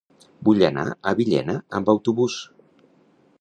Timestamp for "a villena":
1.11-1.59